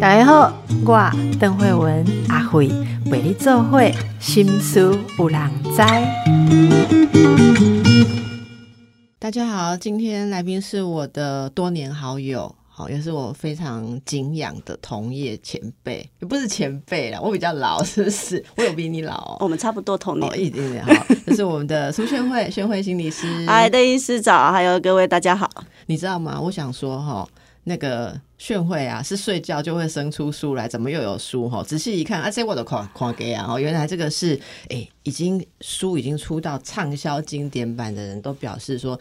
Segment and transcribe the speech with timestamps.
[0.00, 0.52] 大家好，
[0.84, 2.68] 我邓慧文阿慧
[3.10, 5.82] 为你做会心思有人知。
[9.18, 18.44] 大家好，今天来宾是我的多年好友，好也是我非常敬仰的同业前辈，也不是前辈啦，我比较老，是不是？
[18.56, 20.40] 我有比你老哦，我们差不多同年。
[20.40, 23.28] 一点点好，这是我们的苏炫慧，炫慧心理师。
[23.46, 25.48] 哎，邓医师早，还有各位大家好。
[25.86, 26.40] 你知道吗？
[26.40, 27.28] 我想说哈。
[27.66, 31.62] 那个炫慧啊，是睡觉就会生出书来，怎么又有书哈？
[31.62, 33.46] 仔细一看，啊，这我的夸夸给啊！
[33.48, 34.38] 哦，原来这个是
[34.68, 39.00] 哎，已经书已经出到畅销经典版的人都表示说，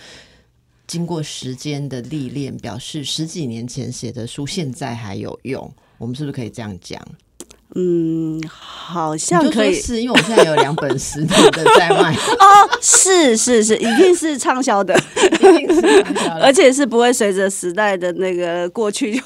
[0.87, 5.73] 经过时间的历练，表示十几年前写的书现在还有用。
[5.97, 7.01] 我们是不是可以这样讲？
[7.75, 19.23] 嗯，好像可以，是因为我现在有两本实体的在卖 哦，是是是，一定是畅销的，一定是畅销的，而且是不会随着时代的那个过去就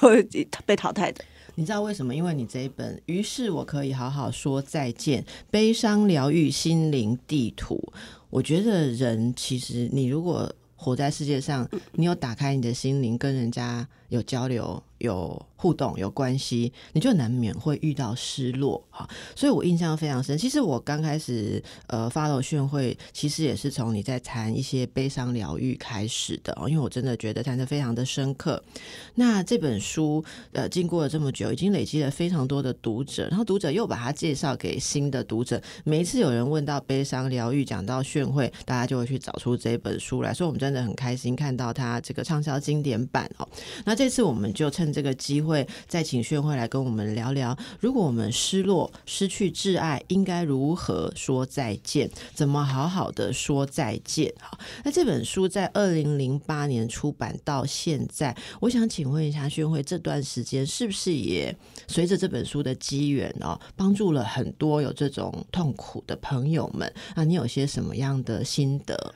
[0.65, 1.25] 被淘汰的。
[1.55, 2.15] 你知道为什么？
[2.15, 7.91] 因为你这一本，于是我可以好好说再见，悲伤疗愈心灵地图。
[8.29, 10.49] 我觉得人其实，你如果
[10.87, 14.81] 活在世界上，你有打开你的心灵，跟人家有交流。
[14.99, 20.35] 有互动有关系，你就难免会遇到失落哈，所以我印象非常深。
[20.35, 28.63] 其实我刚开始呃发了讯会，其实也是从你在谈一些悲伤疗愈开始的哦，因为我真的觉得谈的非常的深刻。
[29.13, 35.61] 那这本书呃经过了这么久，已经累积了非常多的读者，然后读者又把它介绍给新的读者。
[35.83, 43.47] 每一次有人问到悲伤疗愈，讲到炫会，大家就会去找出这本书来，所以我们真的很开心看到它这个畅销经典版哦。
[43.85, 52.07] 那这次我们就趁这个机会，再请宣慧来跟我们聊聊，如果我们失落、失去挚爱，应该如何说再见？
[52.35, 54.31] 怎么好好的说再见？
[54.39, 61.55] 好，那这本书在二零零八年出版到现在，我想请问一下宣慧，这段时间是不是也
[61.87, 66.93] 随着这本书的机缘哦，帮助了很多有这种痛苦的朋友们？
[67.15, 69.15] 啊，你有些什么样的心得？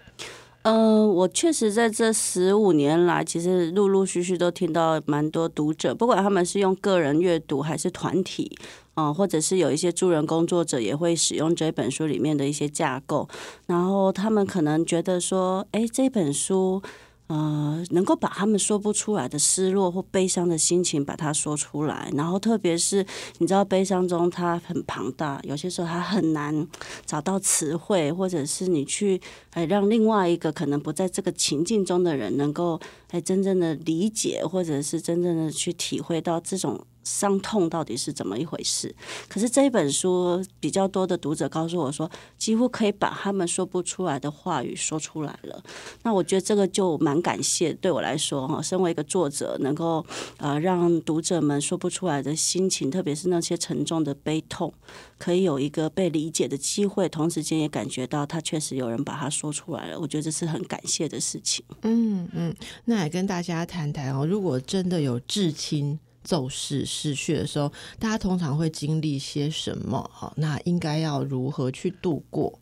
[0.64, 8.56] 嗯，我确实在这十五年来，其实陆陆续续都听到蛮多读者，不管他们是用个人阅读还是团体，
[8.96, 13.28] 嗯，或者是有一些助人工作者也会使用这本书里面的一些架构，
[13.66, 16.82] 然后他们可能觉得说，哎，这本书。
[17.32, 23.06] 呃，能够把他们说不出来的失落或悲伤的心情把它说出来，然后特别是
[23.38, 26.68] 你知道悲伤中它很庞大，有些时候它很难
[27.06, 29.22] 找到词汇，或者是你去
[29.52, 32.78] 哎让另外一个可能不在这个情境中的人能够
[33.12, 36.86] 哎真正的理解，或者是真正的去体会到这种。
[37.04, 38.94] 伤痛到底是怎么一回事？
[39.28, 45.64] 可是这一本书比较多的读者告诉我说，几乎可以把他们说不出来的话语说出来了。
[46.04, 50.06] 那我觉得这个就蛮感谢，对我来说哈，身为一个作者，能够
[50.38, 54.74] 呃让读者们说不出来的心情，特别是那些沉重的悲痛，
[55.18, 60.00] 可以有一个被理解的机会，同时间也感觉到他确实有人把他说出来了。
[60.00, 61.66] 我觉得这是很感谢的事情。
[61.82, 66.00] 嗯嗯，那也跟大家谈谈哦，如果真的有至亲。
[66.24, 70.10] 骤逝逝去的时候，大家通常会经历些什么？
[70.14, 72.60] 好，那应该要如何去度过？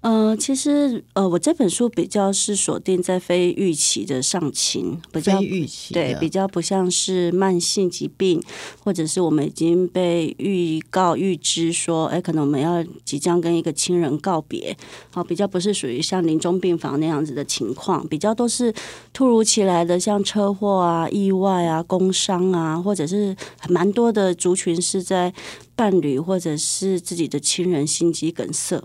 [0.00, 8.40] 呃，其实呃，我这本书比较是锁定在非预期的上情，比较预期对，比较不像是慢性疾病，
[8.84, 14.76] 或者是我们已经被预告预知说，哎，可能我们要即将跟一个亲人告别，
[15.10, 18.72] 好，比较不是属于像临终病房那样子的情况，比较都是
[19.12, 23.36] 突如其来的，像车祸啊、意外啊、工伤啊，或者是
[23.68, 25.34] 蛮多的族群是在
[25.74, 28.80] 伴侣或者是自己的亲人心肌梗塞。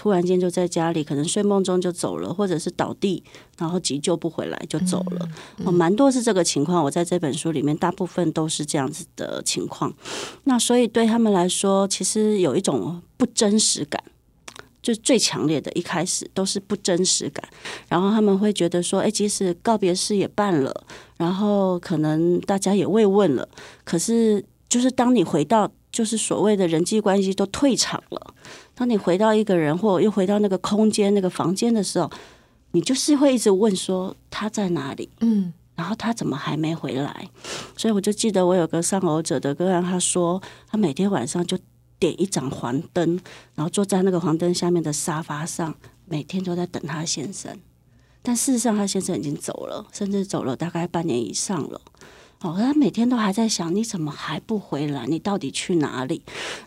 [0.00, 3.22] 突然间就在家里，可能睡梦中就走了，或者是倒地，
[3.58, 5.28] 然后急救不回来就走了。
[5.66, 6.82] 哦，蛮多是这个情况。
[6.82, 9.92] 我在这本书里面，大部分都是这样子的情况。
[10.44, 14.02] 那所以对他们来说，其实有一种不真实感，
[14.80, 17.46] 就最强烈的一开始都是不真实感。
[17.86, 20.74] 然后他们会觉得说，哎，即使告别式也办了，
[21.18, 23.46] 然后可能大家也慰问了，
[23.84, 28.34] 可是就是当你回到，就是所谓的人际关系都退场了。
[28.74, 32.10] 当你回到一个人，或又回到那个空间、那个房间的时候，
[32.72, 35.10] 你就是会一直问说他在哪里？
[35.20, 37.28] 嗯，然后他怎么还没回来？
[37.76, 41.58] 所以我就记得我有个丧偶者的个案，他说他每天晚上就
[41.98, 43.20] 点一盏黄灯，
[43.54, 45.74] 然后坐在那个黄灯下面的沙发上，
[46.06, 47.58] 每天都在等他先生。
[48.22, 51.80] 但事实上，他先生已经走了，甚至走了大概半年以上了。
[52.42, 55.06] 哦，他每天都还在想，你怎么还不回来？
[55.06, 56.22] 你到底去哪里？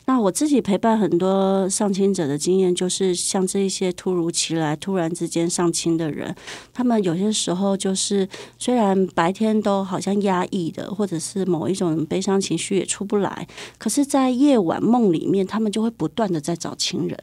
[0.06, 6.36] 那我自己陪伴很多上亲者的经验，就是像这一些突如其来、突然之间上亲的人，
[6.72, 8.30] 他们有些时候就是
[8.60, 13.48] 虽然白天都好像压抑的，或者是某一种悲伤情绪也出不来，
[13.80, 17.18] 可是，在夜晚梦里面，他们就会不断的在找亲人。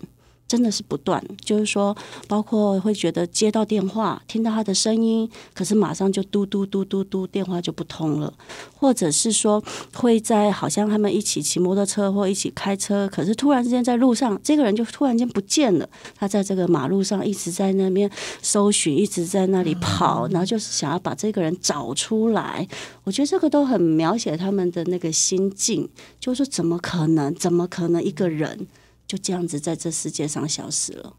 [0.51, 8.29] 真的是不断，就是说，包括会觉得接到电话，听到他的声音，可是马上就嘟嘟嘟嘟嘟，电话就不通了；
[8.77, 9.63] 或者是说，
[9.95, 15.89] 会在好像他们一起骑摩托车或一起开车，可是突然之间在路上，这个人就突然间不见了。
[16.17, 18.11] 他在这个马路上一直在那边
[18.43, 22.67] 搜寻，一直在那里跑，然后就是想要把这个人找出来。
[23.05, 25.89] 我觉得这个都很描写他们的那个心境，
[26.19, 27.33] 就是怎么可能？
[27.37, 28.67] 怎么可能一个人？
[29.11, 31.17] 就这样子在这世界上消失了。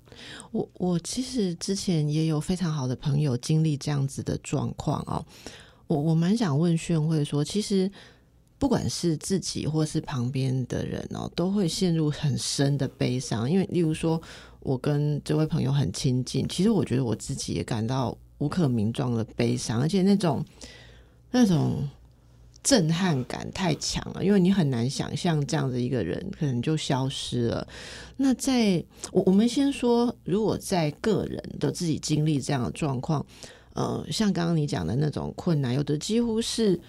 [0.53, 5.25] 我我其实之前也有非常好的朋友经历这样子的状况哦。
[5.87, 7.91] 我我蛮想问炫慧说，其实
[8.57, 13.51] 不管是自己或是旁边的人哦，都会陷入很深的悲伤。
[13.51, 14.21] 因为例如说，
[14.61, 20.45] 我跟这位朋友很亲近，其实我觉得我自己也感到无可名状的悲伤，而且那种
[21.31, 21.89] 那种。
[22.63, 27.67] 震撼感太强了，因为你很难想象这样的一个人可能就消失了。
[28.17, 33.25] 那在我我们先说，如果在个人的自己经历这样的状况，
[33.73, 36.79] 呃，像刚刚你讲的那种困难，有的几乎是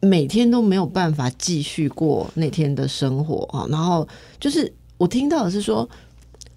[0.00, 3.66] 每天都没有办法继续过那天的生活啊。
[3.68, 4.06] 然后
[4.38, 5.88] 就是我听到的是说，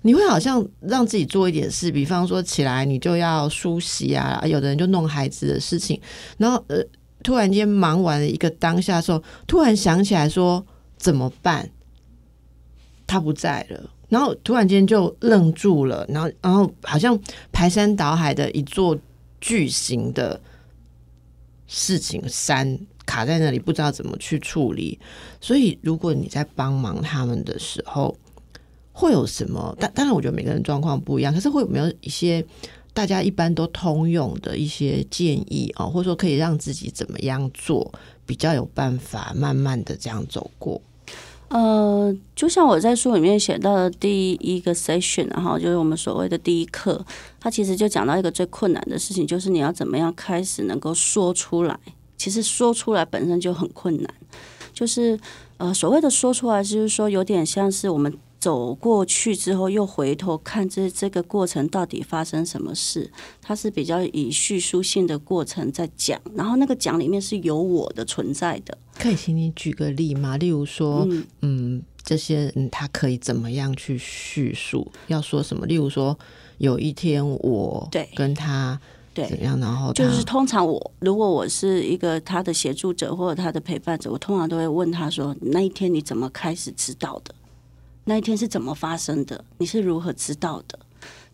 [0.03, 5.99] 你会好像让自己做一点事，比方说起来你就要梳洗啊，有的人就弄孩子的事情，
[6.37, 6.85] 然后呃。
[7.27, 10.65] 突然间忙完了一个当下的时候，突然想起来说
[10.95, 11.69] 怎么办？
[13.05, 17.19] 他不在了，然后突然间就愣住了，然后然后好像
[17.51, 18.97] 排山倒海的一座
[19.41, 20.39] 巨型的
[21.67, 24.97] 事情山卡在那里，不知道怎么去处理。
[25.41, 28.17] 所以如果你在帮忙他们的时候，
[28.93, 29.75] 会有什么？
[29.81, 32.45] 但当然，我觉得每个人状况不一样，可是会有没有一些？
[32.97, 37.93] 大家一般都通用的一些建议啊，或者说可以让自己怎么样做
[38.25, 40.81] 比较有办法，慢慢的这样走过。
[41.49, 47.05] 呃，就像我在书里面写到的第一个 session，然后就是我们所谓的第一课，
[47.39, 51.79] 它其实就讲到一个最困难的事情，就是你要怎么样开始能够说出来。
[52.17, 54.11] 其实说出来本身就很困难，
[54.73, 55.19] 就是
[55.57, 58.11] 呃，所谓的说出来，就是说有点像是我们。
[58.47, 63.11] 走过去之后，又回头看这这个过程到底发生什么事？
[63.41, 68.77] 它是比较以叙述性的过程在讲，然后那个讲里面是有我的存在的。
[68.97, 70.37] 可以请你举个例吗？
[70.37, 71.05] 例如说，
[71.41, 74.89] 嗯，这些人他可以怎么样去叙述？
[75.07, 75.65] 要说什么？
[75.65, 76.17] 例如说，
[76.59, 78.79] 有一天我对跟他
[79.13, 87.35] 对怎样，然后就是通常我如果我是一个他的协助者或者他的陪伴者，我通常都会问他说：“那一天你怎么开始知道的？”
[88.07, 89.43] 那一天是怎么发生的？
[89.57, 90.79] 你是如何知道的？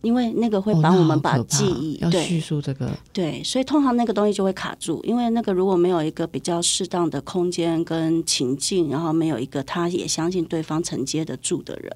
[0.02, 5.00] 因为那个会帮我们把记忆要叙述这个对，所以通常那个东西就会卡住。
[5.04, 11.96] 因为那个如果没有一个比较适当的空间跟情境，然后没有一个他也相信对方承接得住的人，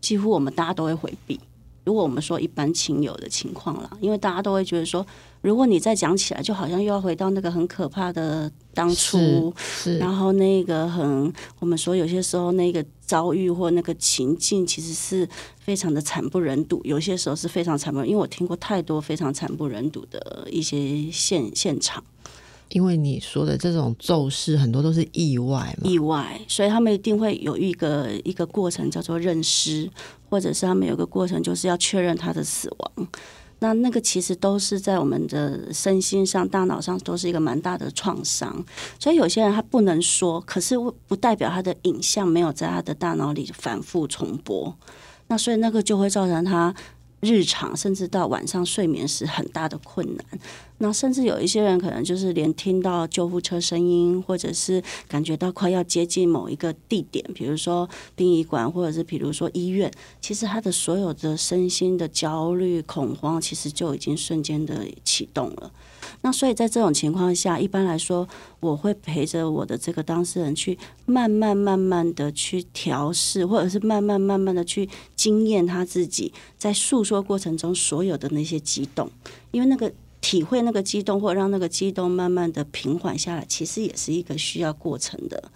[0.00, 1.40] 几乎我们大家都会回避。
[1.86, 5.06] 如果我们说一般亲友的情况啦，因为大家都会觉得说，
[5.40, 9.54] 如果你再讲起来，就好像又要回到那个很可怕的当初，
[10.00, 15.28] 然后那个很我们说有些时候那个遭遇或那个情境，其实是
[15.60, 16.80] 非常的惨不忍睹。
[16.82, 22.02] 有些时候是非常惨不忍，因为我听过太多非常惨不忍睹的一些现现场。
[22.70, 29.88] 因为你说的这种咒事很多都是意外嘛，意外，所以他们一定会有一个一个过程叫做认尸，
[30.28, 33.08] 或者是他们有个过程就是要确认他的死亡。
[33.60, 38.64] 那那个其实都是在我们的身心上、大脑上都是一个蛮大的创伤。
[38.98, 40.76] 所以有些人他不能说，可是
[41.06, 44.76] 不代表他的影像没有在他的大脑里反复重播。
[45.28, 46.74] 那所以那个就会造成他。
[47.26, 50.24] 日常甚至到晚上睡眠时很大的困难，
[50.78, 59.90] 那甚至有一些人可能就是连听到救护车声音，或者是感觉到快要接近某一个地点，比如说殡仪馆，或者是比如说医院，
[60.20, 65.72] 其实他的所有的身心的焦虑恐慌，其实就已经瞬间的启动了。
[66.22, 68.26] 那所以在这种情况下，一般来说，
[68.60, 79.10] 我会陪着我的这个当事人去慢慢慢慢的去调试，或者是慢慢慢慢的去经验他自己在诉说过程中所有的那些激动，
[79.50, 85.50] 因为那个体会那个激动，或让那个激动慢慢的平缓下来，其实也是一个需要过程的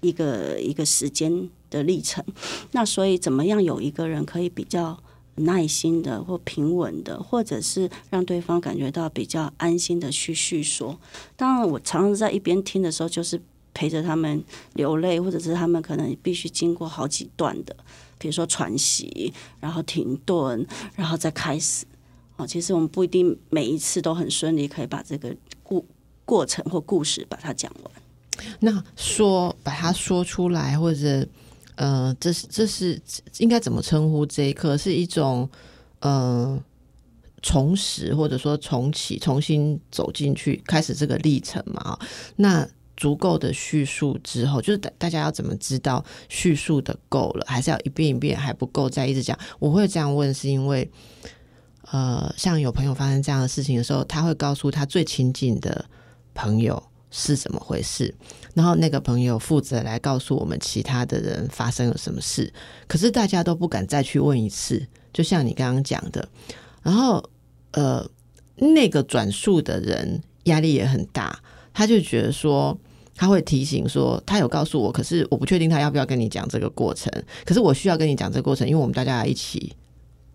[0.00, 2.24] 一个一个时间的历程。
[2.72, 4.98] 那所以怎么样有一个人可以比较
[5.36, 10.98] 耐心的或平稳的，或者是让对方感觉到比较安心的去叙说。
[11.36, 13.40] 当然，我常常在一边听的时候，就是
[13.74, 14.42] 陪着他们
[14.74, 17.76] 流泪，或者是他们可能必须经过好几段的，
[18.18, 21.84] 比如说喘息，然后停顿，然后再开始。
[22.36, 25.84] 哦，其实我们不一定每一次都很顺利，可以把这个故
[26.24, 27.92] 过程或故事把它讲完。
[28.60, 31.26] 那说把它说出来，或者
[31.76, 33.00] 呃，这是这是
[33.38, 34.76] 应该怎么称呼这一刻？
[34.76, 35.48] 是一种
[36.00, 36.58] 呃
[37.42, 41.98] 重拾，或者说重启、重新走进去，开始这个历程嘛？
[42.36, 42.66] 那
[42.96, 49.38] 足够的叙述之后，就是大大家要怎么知道叙述的够了，还是要一遍一遍还不够，再一直讲？
[49.58, 50.90] 我会这样问，是因为
[51.92, 55.84] 呃，像有朋友发生这样的事情的时候，他会告诉他最亲近的
[56.32, 56.82] 朋友。
[57.18, 58.14] 是怎么回事？
[58.52, 62.52] 然后那个朋友负责来告诉我们其他的人发生了什么事，
[62.86, 64.86] 可是大家都不敢再去问一次。
[65.14, 66.28] 就像你刚刚讲的，
[66.82, 67.24] 然后
[67.70, 68.06] 呃，
[68.56, 71.40] 那个转述的人压力也很大，
[71.72, 72.78] 他就觉得说
[73.14, 77.10] 他会提醒说他有告诉我，可是我不确定他要不要跟你讲这个过程。
[77.46, 79.74] 可是我需要跟你讲这个过程，因为我们大家一起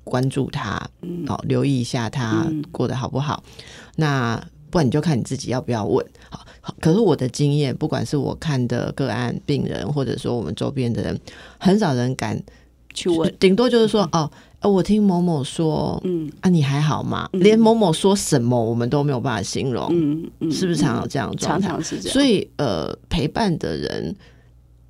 [0.03, 0.89] 关注他，
[1.27, 3.43] 好留意一下他过得好不好。
[3.97, 6.03] 那不然你就看你自己要不要问。
[6.31, 6.45] 好。
[6.79, 11.19] 可是我的经验，不管是我看的个案病人，或者说我们周边的人，
[11.57, 12.39] 很少人敢
[12.93, 14.29] 去问，顶多就是说，哦，
[14.61, 17.27] 我听某某说，嗯啊，你还好吗？
[17.33, 21.67] 连某某说什么，我们都没有办法形容，嗯嗯，是不是常常这样状态？
[21.67, 22.13] 常常是这样。
[22.13, 24.15] 所以，呃，陪伴的人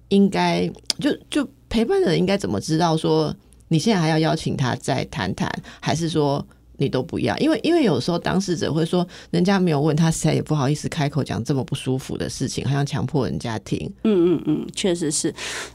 [0.10, 0.70] 应该
[1.00, 3.34] 就就陪伴的人应该怎么知道说，
[3.70, 6.46] 你现在还要邀请他再谈谈，还是说？
[6.82, 13.90] 你都不要，因为因为有时候当事者会说，人家没有问他，实在也不好意思开口讲这么不舒服的事情，好像强迫人家听。
[14.04, 15.34] 嗯嗯嗯，确实是。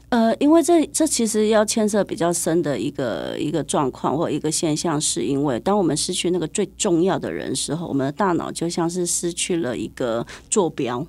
[0.09, 11.05] 呃，因为这这其实要牵涉比较深的一个一个状况或一个现象，是因为当我们失去那个最重要的人时候，我们的大脑就像是失去了一个坐标。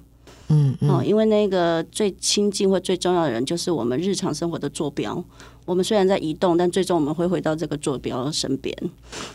[0.50, 5.22] 嗯嗯，因为那个最亲近或最重要的人，就是我们日常生活的坐标。
[5.68, 8.74] 我们虽然在移动，但最终我们会回到这个坐标身边。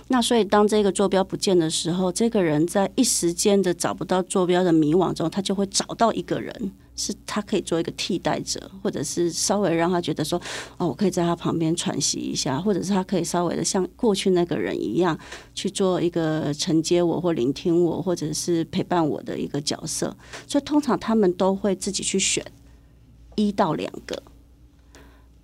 [0.07, 10.41] 那所以，当这个坐标不见的时候，这个人在一时间的找不到坐标的迷惘中，他就会找到一个人，是他可以做一个替代者，或者是稍微让他觉得说
[10.77, 15.15] ：“哦，我可以在他旁边喘息一下。”或者是他可以稍微的像过去那个人一样
[15.53, 20.15] 去做一个承接我或聆听我，或者是陪伴我的一个角色。
[20.47, 22.43] 所以，通常他们都会自己去选
[23.35, 24.23] 一到两个。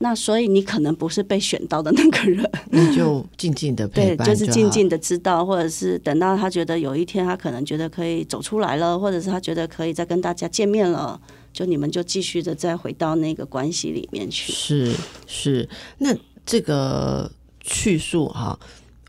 [0.01, 11.19] 那所以你可能不是被选到的那个人， 你就静静的陪伴，就是静静的知道，或者是等到他觉得有一天他可能觉得可以走出来了，或者是他觉得可以再跟大家见面了，
[11.51, 14.53] 就你们就继续的再回到那个关系里面去。
[14.53, 14.95] 是
[15.27, 16.15] 是，那
[16.45, 17.29] 这个
[17.61, 18.57] 叙述哈，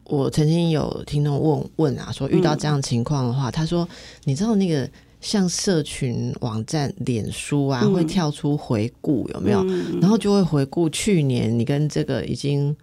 [0.06, 3.88] 我曾经有听众问问啊，说遇到这样情况的话，他说
[4.24, 4.90] 你知道那个。
[5.20, 9.62] 像社群网站、脸书啊，会跳出回顾有没有？
[10.00, 12.74] 然后就会回顾去年你跟这个已经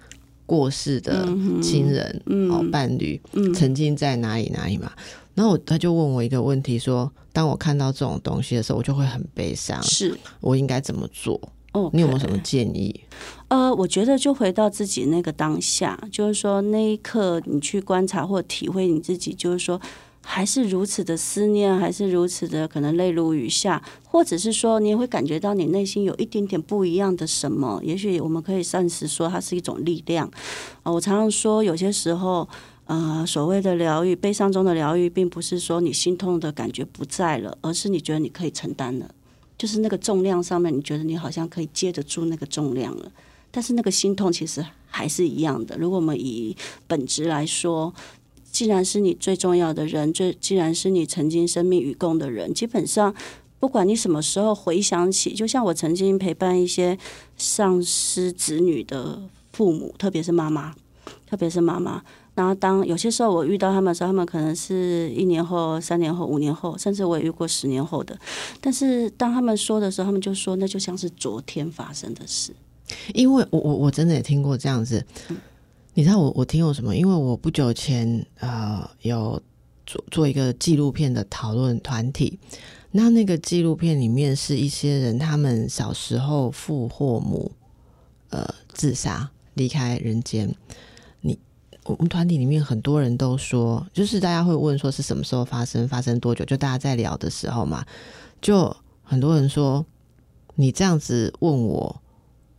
[0.45, 1.27] 过世的
[1.61, 3.19] 亲人、哦伴侣，
[3.55, 4.91] 曾经在哪里哪里嘛？
[5.33, 11.39] 然后他就问我一个问题，说：当我看到这种东西的时候，我就会很悲伤，是我应该怎么做？
[11.73, 12.99] 哦，你有没有什么建议？
[13.47, 19.81] 呃，我觉得就回到自己那个当下，就是说那一刻你去观察或体会你自己，就是说。
[20.29, 27.79] 还是如此的思念，还是如此的可能泪如雨下，或者是说你也会感觉到你内心有一点点不一样的什么？
[27.81, 30.29] 也许我们可以暂时说它是一种力量。
[30.83, 32.47] 啊，我常常说，有些时候，
[32.87, 39.09] 呃，所谓的疗愈，悲伤中的疗愈，并不是说你心痛的感觉不在了，而是你觉得你可以承担了，
[39.57, 43.09] 就是那个重量上面，你觉得你好像可以接得住那个重量了。
[43.49, 45.77] 但是那个心痛其实还是一样的。
[45.77, 46.55] 如果我们以
[46.85, 47.93] 本质来说。
[48.57, 53.13] 既然是你最重要的人，最既然是你曾经生命与共的人，基本上
[53.59, 56.97] 不管你什么时候回想起，就像我曾经陪伴一些
[57.37, 59.21] 丧失子女的
[59.53, 60.73] 父母，特别是妈妈，
[61.29, 62.01] 特别是妈妈。
[62.33, 68.17] 然后当有些时候我遇到他们的时候，他们可能是一年后、三年后、五年后，甚至我也遇过十年后的。
[68.59, 72.51] 但是当他们说的时候，他们就说那就像是昨天发生的事。
[73.13, 75.05] 因为我我我真的也听过这样子。
[75.97, 76.95] 你知道我我听有什么？
[76.95, 79.41] 因为我不久前呃有
[79.83, 82.37] 做做一个纪录片的讨论团体，
[82.91, 87.51] 那那个纪录片里面是一些人他们小时候父或母
[88.29, 90.55] 呃自杀离开人间。
[91.21, 91.39] 你
[91.85, 96.45] 我们团体里面很多人都说，就是大家会问说是什么时候发生，发生多久？
[96.45, 97.83] 就大家在聊的时候嘛，
[98.39, 99.83] 就很多人说
[100.53, 101.99] 你这样子问我，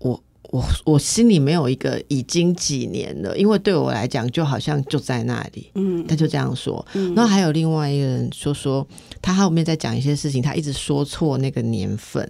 [0.00, 0.20] 我。
[0.50, 6.84] 我我心里没有一个已经几年了，因为对我来讲就好像就在那里，嗯，他就这样说。
[7.14, 8.86] 然后还有另外一个人说说，
[9.20, 12.26] 他后面在讲一些事情，他一直说错那个年份，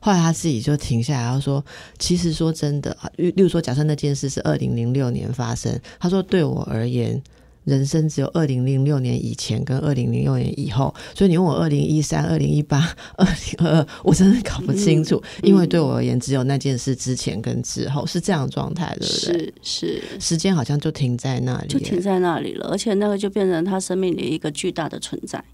[0.00, 1.64] 后来他自己就停下来，他说，
[1.98, 7.22] 其实说真的例如说，假设那件事是二零零六年发生，他说对我而言。
[7.64, 12.78] 人生只有二零零六年以前跟二零零六年以后，所以你问我二零一三、二零一八、
[13.16, 19.54] 二零二二，我真的搞不清楚，因为对我而言，只有那件事之前跟之后是这样状态，对不对？
[19.62, 25.44] 是是，时间好像就停在那里，就停在那里了，而且那个就变成他生命里一个巨大的存在，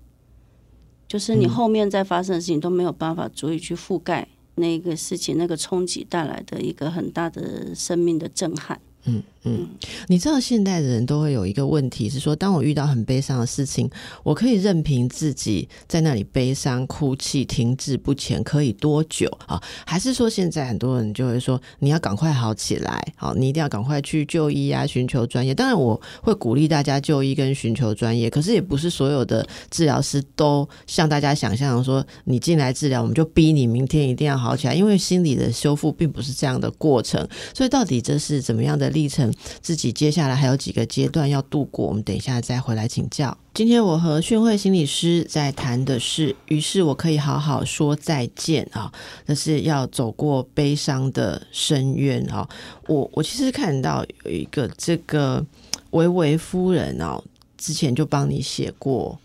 [1.07, 8.81] 就是你后面再发生的事情都没有办法足以去覆盖那个事情，那个冲击带来的一个很大的生命的震撼。
[9.05, 9.67] 嗯嗯，
[10.09, 13.89] 你知道现代的人都会有一个问题是说，当我遇到很悲伤的事情，
[14.23, 19.63] 我可以任凭自己在那里悲伤、哭泣、停滞不前，可以多久啊？
[19.87, 25.55] 还是说现在很多人就会说，你要赶快好起来，好，你一定要赶快去就医啊，寻求专业。
[25.55, 37.27] 当然，我会鼓励大家就医跟寻求专业，可是也不是所有的治疗师都像大家想象的说，你进来治疗，我们就逼你明天一定要好起来，因为心理的修复并不是这样的过程。
[37.55, 38.89] 所以，到底这是怎么样的？
[38.89, 43.37] 历程，自己接下来还有几个阶段要度过，我们等一下再回来请教。
[43.55, 48.93] 今天我和训慧心理师在谈的是，于是我可以好好说再见啊，
[49.27, 52.49] 那是要走过悲伤的深渊啊。
[52.87, 55.45] 我我其实看到有一个这个
[55.91, 57.23] 维维夫人哦，
[57.57, 59.19] 之前就帮你写过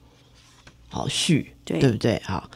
[0.90, 2.22] 好序，对对不对？
[2.26, 2.50] 好，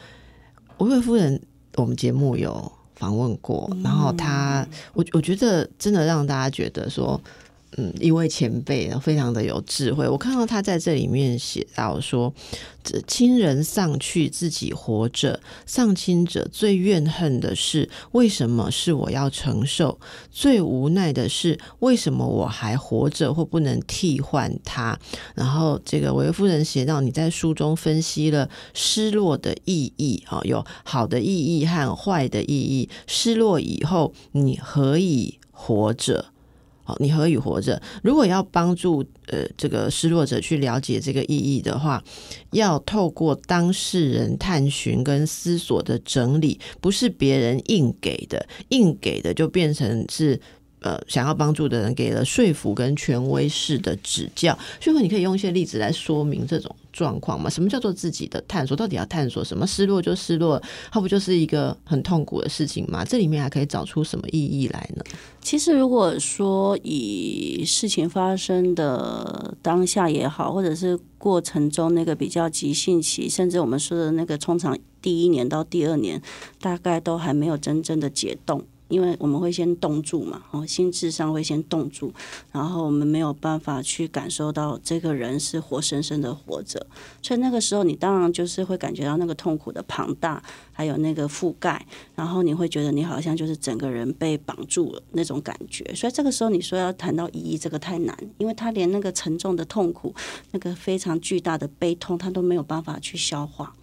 [0.78, 1.40] 维维夫人，
[1.76, 2.72] 我们节目有。
[2.98, 7.20] 访问过，然后她，我我觉得真的让大家觉得说，
[7.76, 10.08] 嗯，一位前辈非常的有智慧。
[10.08, 12.32] 我看到他在这里面写到说，
[13.06, 20.00] 亲人丧去，自己活着，丧亲者最怨恨的是为什么是我要承受？
[20.30, 24.98] 最无奈的是为什么我还活着或不能替换他？
[25.34, 32.88] 然后这个韦夫人写到，你在书中分析了失落的意义啊，有好的意义和坏的意义。
[33.06, 36.32] 失落以后，你何以活着？
[36.88, 37.78] 好，你何以活着？
[38.02, 42.02] 如果要帮助呃这个失落者去了解这个意义的话，
[42.52, 50.40] 要透过当事人探寻跟思索的整理，不是别人硬给的，硬给的就变成是。
[50.80, 57.48] 呃，想要帮助的人给了说服跟权威式的指教，所以你可以用一些例子来说明这种状况嘛？
[57.48, 58.76] 什么叫做自己的探索？
[58.76, 59.64] 到底要探索什么？
[59.64, 63.04] 失落就失落，它不就是一个很痛苦的事情吗？
[63.04, 65.04] 这里面还可以找出什么意义来呢？
[65.40, 76.20] 其实，如果说以事情发生的当下也好，或者是过程中那个比较急性期，甚至我们说的那个通常第一年到第二年，
[76.60, 78.64] 大概都还没有真正的解冻。
[78.88, 82.12] 因为我们会先冻住嘛，哦，心智上会先冻住，
[82.52, 86.86] 然后我们没有办法去感受到这个人是活生生的活着，
[87.22, 90.42] 所以那个时候你当然就是会感觉到那个痛苦的庞大，
[90.78, 100.14] 还有那个覆盖，然后你会觉得你好像就是整个人被绑住了那种感觉，所以这个时候你说要谈到意义，这个太难，因为他连那个沉重的痛苦，
[100.52, 103.74] 那个非常巨大的悲痛，他都没有办法去消化。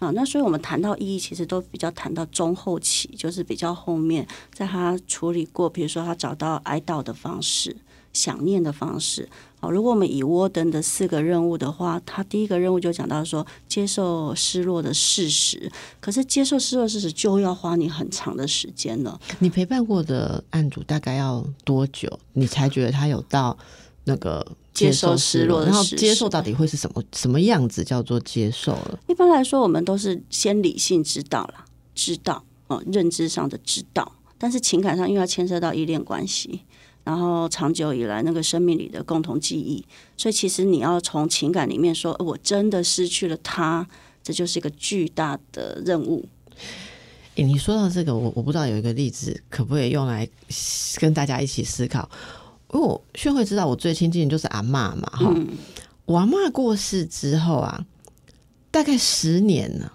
[0.00, 7.76] 啊，那所以我们谈到意义，其实都比较谈到中后期，就是比较后面，在他处理过，比如说他找到哀悼的方式、
[8.12, 9.28] 想念的方式。
[9.60, 15.70] 好，如果我们以沃登的四个任务的话，他第一个任务就讲到说，接受失落的事实。
[16.00, 19.20] 可是接受失落事实就要花你很长的时间了。
[19.38, 23.56] 你陪伴过的案主大概要多久，你才觉得他有到？
[24.04, 27.84] 那个接受失落，然后接受到底会是什么什么样子？
[27.84, 28.98] 叫做接受了。
[29.06, 36.62] 一般来说，我们都是先理性知道了，知道哦，认知上的知道，但是情感上因为要牵涉到依恋关系，
[37.10, 39.84] 然后长久以来那个生命里的共同记忆，
[40.16, 43.84] 所以其实你要从情感里面说，我真的失去了他，
[44.22, 46.24] 这就是一个巨大的任务。
[47.34, 50.28] 诶，你说到这个，我我不知道有一个例子可不可以用来
[51.00, 52.08] 跟大家一起思考。
[52.72, 55.34] 因为我宣会知道我最亲近的就是阿妈嘛，哈，
[56.04, 57.84] 我阿妈过世之后啊，
[58.70, 59.92] 大概十年了，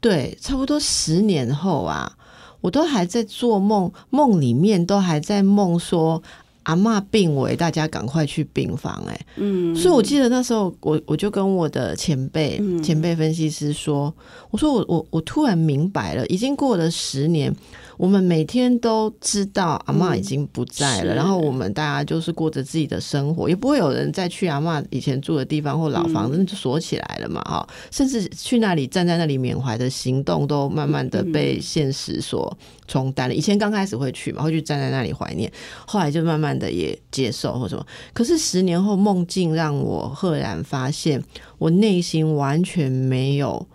[0.00, 2.17] 对，差不多十年后啊，
[2.60, 6.22] 我都还在做梦，梦里面都还在梦说
[6.64, 14.12] 阿妈病危，大家赶快去病房、哎，嗯，所以我记得那时候我我就跟我的前辈、嗯前辈分析师说，
[14.50, 17.54] 我说我我我突然明白了，已经过了十年。
[17.98, 21.16] 我们每天都知道阿妈已经不在了，是。
[21.16, 32.56] 然后我们大家就是过着自己的生活，也不会有人再去阿妈以前住的地方或老房子，那就锁起来了嘛，哈、甚至去那里站在那里缅怀的行动，都慢慢的被现实所
[32.86, 33.34] 冲淡了。
[33.34, 35.52] 以前刚开始会去嘛，会去站在那里怀念，
[35.84, 37.84] 后来就慢慢的也接受或什么。
[38.12, 41.20] 可是十年后梦境让我赫然发现，
[41.58, 43.66] 我内心完全没有，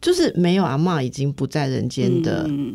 [0.00, 2.72] 就是没有阿妈已经不在人间的嗯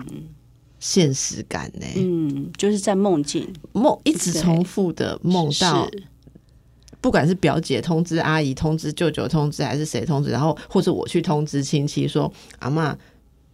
[0.82, 3.48] 现实感呢、嗯，就是在梦境。
[3.72, 5.90] 梦一直重复的梦到，
[7.00, 12.94] 不管是表姐通知阿姨、通知舅舅、通知还是谁通知，然后或者我去通知亲戚说阿嬷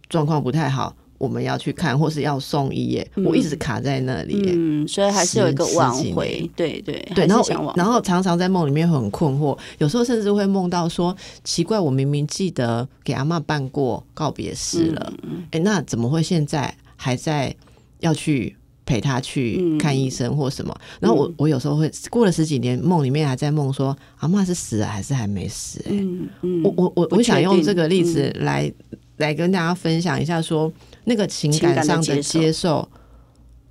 [0.08, 3.10] 状况不太好，我们要去看，或是要送医耶。
[3.16, 4.52] 我一直卡在那里耶。
[4.54, 6.38] 嗯，所以还是有一个挽回。
[6.40, 11.14] 年，对对对，然后然后常常在梦里面很困惑，有时候甚至会梦到说，
[11.44, 17.54] 奇怪，我明明记得给阿嬷办过告别式了，嗯哎、那怎么会现在还在
[18.00, 20.74] 要去陪他去嗯看医生或什么？
[21.00, 28.44] 然后我我有时候会过了十几年，梦里面还在梦说阿妈是死了还是还没死、哎、嗯嗯，我我我我想用这个例子嗯。
[28.44, 28.72] 来、
[29.18, 30.72] 来跟大家分享一下说
[31.04, 32.40] 那个情情感上的接受。
[32.40, 32.88] 接受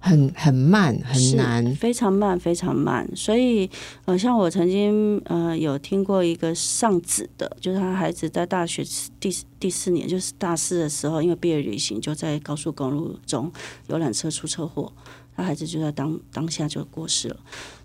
[0.07, 1.75] 很很慢很难。
[1.75, 3.07] 非常慢，非常慢。
[3.15, 3.69] 所以，
[4.05, 8.83] 呃，像我曾经呃有听过一个上子的，就是他孩子在大学
[9.19, 13.51] 第第四年，就是大四的时候，因为毕业旅行就在高速公路中
[13.87, 14.91] 游览车出车祸，
[15.35, 17.37] 他孩子就在当当下就过世了。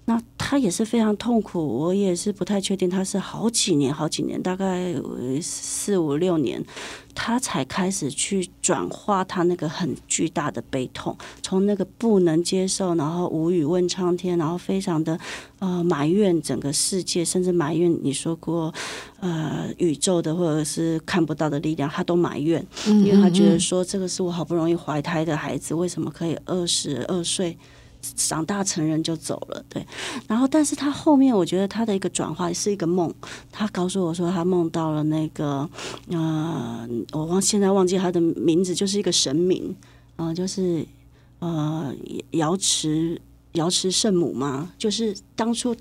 [0.04, 6.60] 那他也是非常痛苦，我也是不太确定，他是好几年、好几年，大概呃四五六年，
[7.14, 15.16] 他才开始去转化他那个很巨大的悲痛，从那个不能接受，然后无语问苍天，然后非常的
[15.60, 18.74] 呃埋怨整个世界，甚至埋怨你说过
[19.20, 27.56] 呃宇宙的或者是看不到的力量，他都埋怨，嗯因为他觉得嗯说这个是我好不容易怀胎的孩子，为什么可以二十二岁？
[28.16, 29.86] 长大成人就走了，对。
[30.26, 33.12] 然后，但是他后面我觉得他的一个转化是一个梦，
[33.50, 35.68] 他告诉我说他梦到了那个，
[36.08, 39.74] 呃，我忘现在忘记他的名字，就是一个神明，
[40.16, 40.86] 呃，就是
[41.38, 41.94] 呃
[42.32, 43.20] 瑶池
[43.52, 45.74] 瑶池圣母嘛，就是当初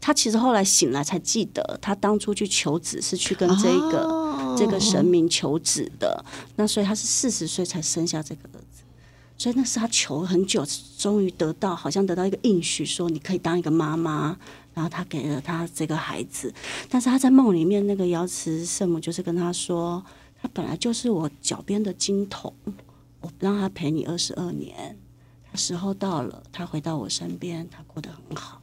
[0.00, 6.24] 他其实后来醒来才记得，他当初去求子是去跟这个、这个神明求子的，
[6.56, 8.60] 那所以他是四十岁才生下这个儿，
[9.38, 10.64] 所以那是他求很久，
[10.98, 14.36] 终于得到，好像得到一个应许，说你可以当一个妈妈，
[14.74, 16.52] 然后他给了他这个孩子，
[16.88, 20.04] 但是他在梦里面那个瑶池圣母就是跟他说，
[20.40, 22.52] 他本来就是我脚边的金童，
[23.20, 24.96] 我让他陪你二十二年，
[25.54, 28.60] 时候到了，他回到我身边，他过得很好。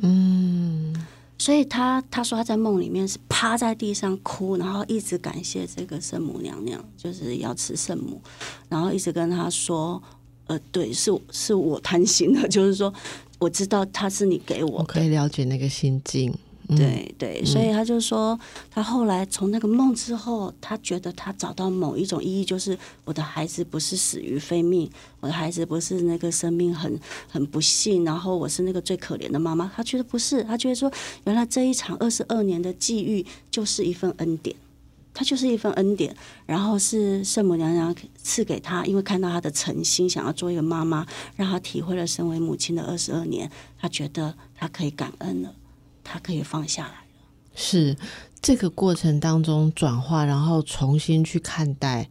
[0.00, 0.94] 嗯，
[1.38, 8.20] 所以他他说他在梦里面是趴在地上哭，然后一直感谢这个圣母娘娘，就是要吃圣母，
[8.68, 10.02] 然后一直跟他说，
[10.46, 12.92] 呃，对，是是我贪心的，就是说
[13.38, 16.34] 我知道他是你给我，我可以了解那个心境。
[16.68, 18.38] 嗯，对对，所以他就说，
[18.70, 26.98] 他后来从那个梦之后，他觉得他找到某一种意义，就是我的孩子不是死于非命，我的孩子不是那个生命很
[27.28, 29.70] 很不幸，然后我是那个最可怜的妈妈。
[29.74, 30.90] 他觉得不是，他觉得说，
[31.24, 34.54] 原来这一场二十二年的际遇就是一份恩典。
[35.18, 43.50] 他就是一份恩典，然后是圣母娘娘赐给他，因为看到他的诚心，想要做一个妈妈，让他体会了身为母亲的二十二年，
[43.80, 45.54] 他觉得他可以感恩了。
[46.06, 46.94] 他可以放下来。
[47.54, 47.96] 是
[48.40, 52.08] 这个过程当中转化，然后重新去看待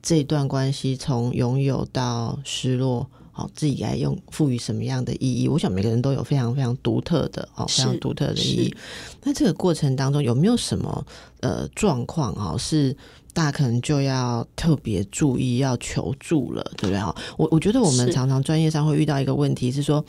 [0.00, 5.48] 这段关系，从拥有到失落，好、自己来用赋予什么样的意义？
[5.48, 8.76] 我想每个人都有非常非常独特的哦，非常独特的意义。
[9.22, 11.06] 那这个过程当中有没有什么
[11.40, 12.96] 呃状况啊是？
[13.34, 17.16] 大家可能就要特别注意，要求助了，对不对哈？
[17.38, 20.04] 我我觉得我们常常专业上会遇到一个问题是说，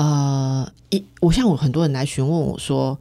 [0.00, 2.98] 呃，一我像我很多人来询问我说，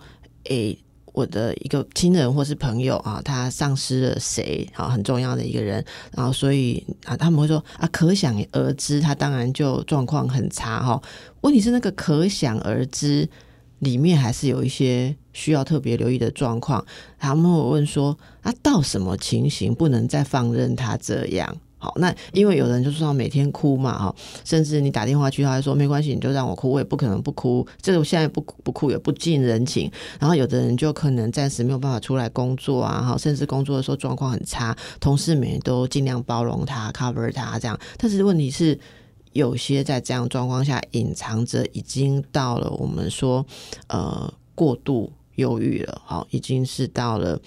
[0.50, 0.78] 诶、
[1.14, 5.82] 我的一个亲人或是朋友啊，他丧失了谁啊，很重要的一个人，
[6.12, 11.02] 然后所以啊，他们会说啊，可想而知，他当然就状况很差哈。
[11.40, 13.30] 问题是那个可想而知
[13.80, 16.86] 里面还是有一些需要特别留意的状况。
[17.18, 21.56] 他们会问说，啊，到什么情形不能再放任他这样？
[21.82, 29.90] 好，那因为有人就说每天哭嘛，哈，甚至你打电话去，他还说没关系，你就让我哭，我也不可能不哭，这个我现在不不哭也不近人情。
[30.20, 37.80] 然后有的人就可能暂时没有办法出来工作啊，哈，甚至工作的时候状况很差，同事们也都尽量包容他、cover 他这样。
[37.98, 38.78] 但是问题是，
[39.32, 43.46] 有些在这样状况下隐藏着，已经到了我们说
[43.88, 47.40] 呃过度忧郁了，好，已经是到了。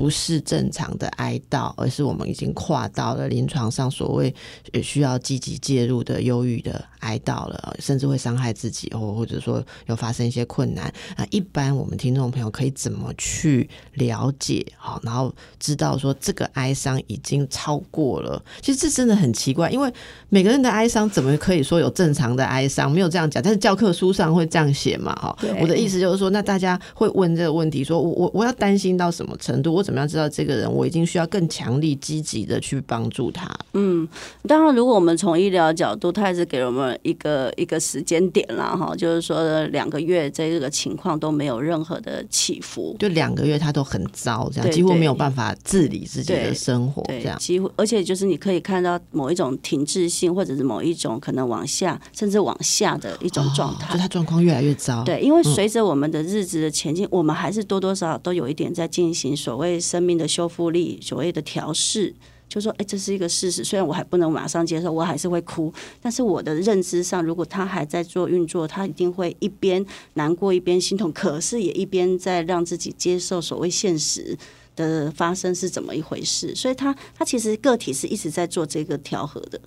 [0.00, 4.34] 不是正常的哀悼，而是我们已经跨到了临床上所谓
[4.82, 11.26] 需要积极介入的忧郁的哀悼了，甚至会伤害自己，或或者说有发生一些困难啊。
[11.30, 14.64] 一般我们听众朋友可以怎么去了解？
[14.78, 18.42] 好，然后知道说这个哀伤已经超过了。
[18.62, 19.92] 其实这真的很奇怪，因为
[20.30, 22.90] 每个人的哀伤怎么可以说有正常的哀伤？
[22.90, 25.14] 没有这样讲，但是教科书上会这样写嘛？
[25.16, 29.74] 哈，我的意思就是说，那大家会问这个问题：说我我我要担心到什么程度？
[29.74, 30.72] 我怎么样知道这个人？
[30.72, 33.50] 我已经需要更强力、积极的去帮助他。
[33.72, 34.06] 嗯，
[34.46, 55.02] 当然，如果我们从医疗角度，他也是给了我们一个一个时间点啦，哈，就是说两个月这个情况都没有任何的起伏，就两个月他都很糟，这样几乎没有办法自理自己的生活，这样几乎，而且就是你可以看到某一种停滞性，或者是某一种可能往下，甚至往下的一种状态，就他状况越来越糟。
[55.02, 60.20] 对，因为随着我们的日子的前进，我们还是多多少少都有一点在进行所谓生命。
[60.20, 62.14] 的修复力，所谓的调试，
[62.46, 63.64] 就说，哎，这是一个事实。
[63.64, 65.72] 虽然我还不能马上接受，我还是会哭。
[65.98, 74.36] 但是我的认知上，如果他还在做运作，他一定会一边难过一边心痛，可是也一边在让自己接受所谓现实
[74.76, 76.54] 的发生是怎么一回事。
[76.54, 79.58] 所以，他他其实个体是一直在做这个调和的。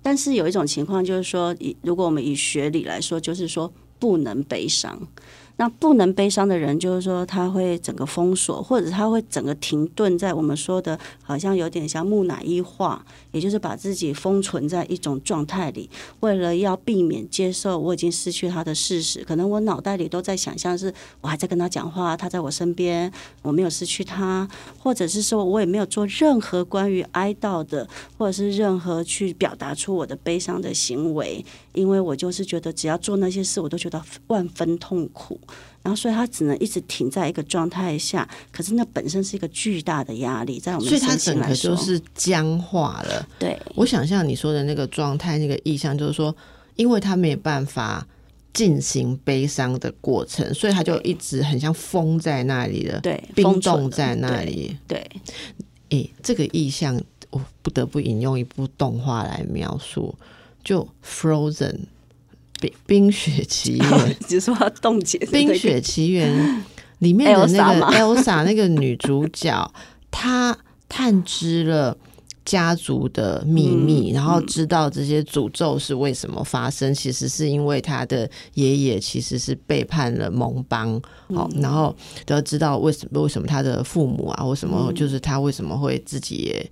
[0.00, 5.08] 但是有一种情况就是说，以如果我们以学理来说，就是说不能悲伤。
[5.60, 19.22] 那不能悲伤的人，就是说他会整个封锁，或者他会整个停顿在我们说的，好像有点像木乃伊化，也就是把自己封存在一种状态里，为了要避免接受我已经失去他的事实。
[19.22, 35.40] 可能我脑袋里都在想象是我还在跟他讲话，他在我身边，我没有失去他，或者是说我也没有做任何关于哀悼的，或者是任何去表达出我的悲伤的行为，因为我就是觉得只要做那些事，我都觉得万分痛苦。
[35.82, 43.26] 然后，所以他只能一直停在一个状态下，可是那本身是一个巨大的压力，在我们所以他整个就是僵化了。
[43.38, 46.36] 对，我想象你说的那个状态，那个意象就是说，
[46.76, 48.06] 因为他没有办法
[48.52, 54.76] 进行悲伤的过程，所以他就一直很像封在那里的，对，冰冻在那里。
[54.86, 55.10] 对，
[55.88, 60.14] 诶，这个意象我不得不引用一部动画来描述，
[60.64, 61.86] 就 Frozen。
[62.60, 65.18] 冰冰雪奇缘， 只说冻结。
[65.32, 66.62] 冰雪奇缘
[66.98, 69.72] 里面的 那个 Elsa 那个女主角，
[70.12, 70.54] 她
[70.86, 71.96] 探知了
[72.44, 76.92] 家族的秘密，然后知道这些诅咒是为什么发生。
[76.92, 81.00] 其实是因为她的爷爷其实是背叛了盟邦，
[81.34, 81.96] 好，然后
[82.26, 86.70] 都知道为什么为什么他的父母啊，为什么就是他为什么会自己也。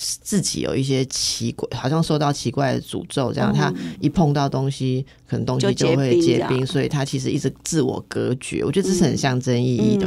[0.00, 8.64] 自己有一些奇怪，好像受到奇怪的诅咒，这样他一碰到东西，可能东西就会结冰，所以他其实一直自我隔绝。
[8.64, 10.06] 我觉得这是很象征意义的。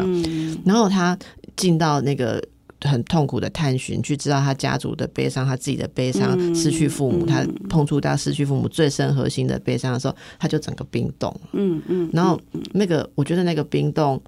[0.64, 1.18] 然后他
[1.58, 2.42] 进到那个
[2.80, 11.36] 很痛苦的探寻，去知道他家族的悲伤，他自己的悲伤，失去父母，他碰触到失去父母最深核心的悲伤的时候，他就整个冰冻。
[11.52, 12.40] 嗯嗯，然后
[12.72, 14.22] 那个我觉得那个冰冻。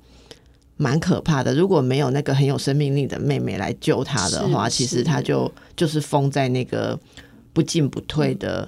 [0.76, 7.00] 蛮可怕的，如果没有那个很有生命力的妹妹来救他的话，其实他就就是封在那个
[7.54, 8.68] 不进不退的。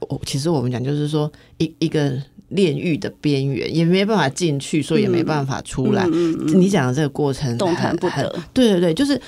[0.00, 2.12] 我其实我们讲就是说，一一个
[2.48, 6.06] 炼狱的边缘，也没办法进去，所以也没办法出来。
[6.08, 9.20] 你讲的这个过程动弹不得，对对对，就是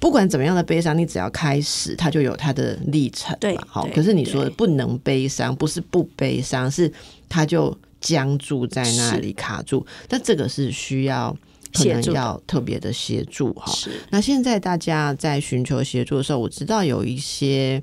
[0.00, 3.36] 不管怎么样的悲伤，你只要开始，它就有它的历程。
[3.54, 3.88] 嘛，好。
[3.94, 6.92] 可是你说的不能悲伤，不是不悲伤，是
[7.28, 7.76] 它就。
[8.00, 11.36] 僵住在那里卡住，但这个是需要
[11.72, 13.72] 可能要特别的协助哈。
[14.10, 17.82] 那现在大家在寻求协助的时候，我知道有一些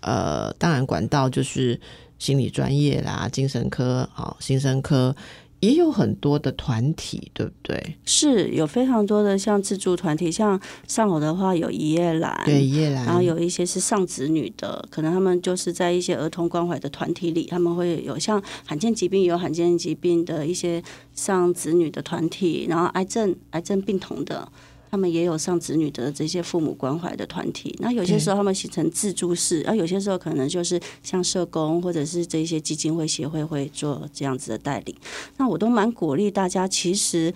[0.00, 1.80] 呃，当然管道就是
[2.18, 5.14] 心理专业啦、精神科啊、心生科。
[5.60, 7.96] 也有很多的团体，对不对？
[8.04, 20.82] 是有非常多的像自助团体，像上偶的话有一夜兰，对一夜兰，然后有一些是上子女的，可能他们就是在一些儿童关怀的团体里，他们会有像罕见疾病有罕见疾病的一些
[21.14, 24.48] 上子女的团体，然后癌症癌症病童的。
[24.90, 34.94] 他们也有上子女的这些父母关怀的团体，那有些时候他们形成自助式，而有些时候可能就是像社工或者是这些基金会协会会做这样子的代理。
[35.36, 37.32] 那我都蛮鼓励大家，其实，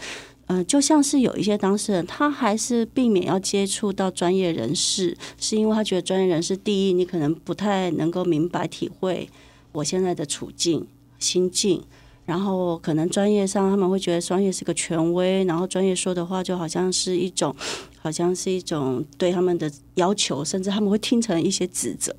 [0.46, 9.28] 嗯，就像是有一些当事人，他还是避免要接触到专业人士，是因为他觉得专业人士第一，你可能不太能够明白体会
[9.72, 10.86] 我现在的处境
[11.18, 11.82] 心境。
[12.30, 17.52] 然后可能专业上他们会觉得专业是个权威，然后专业说的话就好像是一种
[18.00, 22.14] 好像是一种对他们的要求，甚至他们会听成一些指责。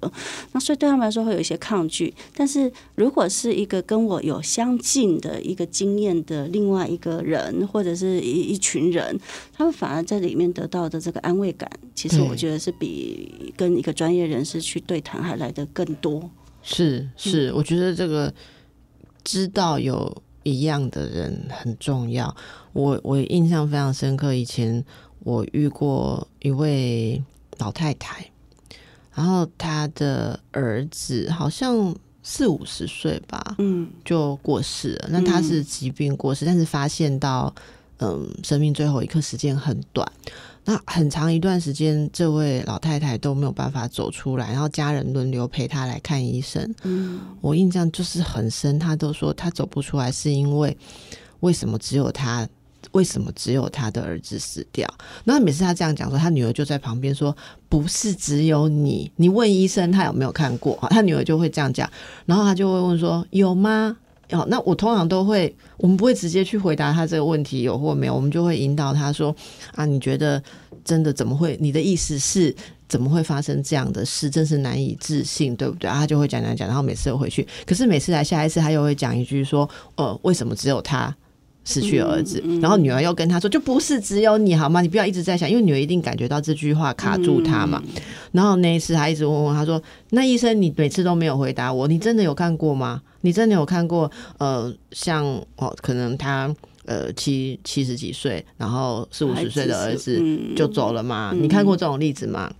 [0.52, 2.14] 那所以对他们来说会有一些抗拒。
[2.36, 9.18] 但是如果是一个跟我有相近的一个经验的另外一个人，或者是一一群人，
[9.54, 16.30] 他们反而在里面得到的这个安慰感，其实我觉得是比跟一个专业人士去对谈还来的更多。
[16.62, 18.32] 是是，我觉得这个
[19.24, 22.36] 知道有一样的人很重要。
[22.74, 24.84] 我我印象非常深刻，以前
[25.20, 27.22] 我遇过一位
[27.58, 28.26] 老太太，
[29.14, 35.10] 然后她的儿子好像四五十岁吧，嗯就过世了。
[35.10, 37.54] 那他是疾病过世，但是发现到
[37.98, 40.10] 嗯生命最后一刻时间很短。
[40.64, 46.74] 那很长一段时间，这位老太太都没有办法走出来，然后家人轮流陪她来看医生。
[46.84, 50.78] 嗯我印象就是很深，她都说她走不出来，是因为
[51.40, 52.48] 为什么只有她？
[52.94, 54.92] 为什么只有她的儿子死掉？
[55.24, 57.36] 然后每次她这样讲说，她女儿就在旁边说
[57.70, 61.90] ：“不是只有你，你问医生他有没有看过？”她女儿就会这样讲，
[62.26, 63.96] 然后她就会问说：“有吗？”
[64.32, 69.36] 哦，那我通常都会，我们不会直接去回答他这个问题有或没有，我们就会引导他说
[69.76, 70.42] ：“啊，你觉得
[70.84, 71.58] 真的怎么会？
[71.60, 72.56] 你的意思是
[72.88, 74.30] 怎么会发生这样的事？
[74.30, 81.16] 真是难以置信，对不对？”啊，他就会讲讲讲，然后每次都回去，可是每次来下一次，他又会讲一句说：“呃，为什么只有他？”
[81.64, 84.82] 失去儿子，然后女儿又跟他说：“就不是只有你好吗？
[84.82, 87.82] 你不要一直在想，因为女儿一定感觉到这句话卡住她嘛。
[88.32, 93.02] 然后那一次，他一直问问他说：“那医生，你每次都没有回答我，你真的有看过吗？
[93.22, 94.10] 你真的有看过？
[94.40, 95.24] 呃，像
[95.58, 96.54] 哦，可能他
[96.86, 101.32] 呃七七十几岁，然后四五十岁的儿子嗯就走了吗？
[101.40, 102.52] 你看过这种例子吗？”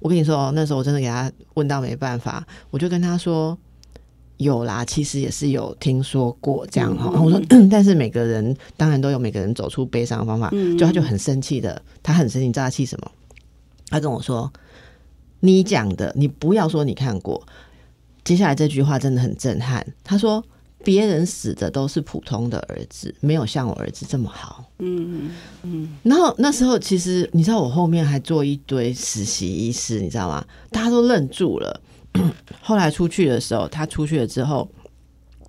[0.00, 3.56] 我跟你说，那时候我真的给他问到没办法，我就跟他说。
[4.38, 7.10] 有啦，其实也是有听说过这样哈。
[7.20, 10.50] 我说， 但是每个人当然都有每个人走出悲伤的方法。
[10.78, 13.10] 就他就很生气的，他很生气，你知道他气什么？
[13.90, 14.52] 他跟我说
[15.40, 17.40] ：“你讲的，你不要说你看过。”
[18.24, 19.86] 接下来这句话真的很震撼。
[20.02, 20.42] 他说
[20.82, 25.30] ：“别人死的都是普通的儿子，没有像我儿子这么好。”嗯嗯
[25.62, 30.44] 嗯然后那时候其实你知道，我后面还做一堆实习医师，你知道吗？
[30.70, 31.80] 大家都愣住了。
[32.62, 34.68] 后来出去的时候，他出去了之后，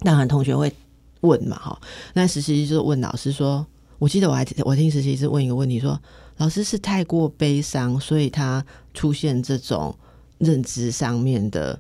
[0.02, 0.74] 当然同学会
[1.22, 1.80] 问嘛，哈。
[2.14, 3.66] 那实习医就问老师说
[4.00, 6.00] ：“我记得我还我听实习是问一个问题说，
[6.38, 9.98] 老师是太过悲伤，所以他出现这种
[10.40, 11.80] 认知上面的。”